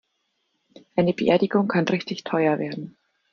Eine 0.95 1.13
Beerdigung 1.13 1.67
kann 1.67 1.87
richtig 1.87 2.23
teuer 2.23 2.57
werden. 2.57 2.97